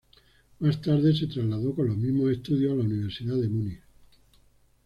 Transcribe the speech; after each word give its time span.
Más 0.61 0.81
tarde 0.81 1.15
se 1.15 1.27
trasladó 1.27 1.75
con 1.75 1.87
los 1.87 1.95
mismos 1.95 2.31
estudios 2.31 2.73
a 2.73 2.75
la 2.75 2.85
Universidad 2.85 3.35
de 3.37 3.47
Múnich. 3.49 3.83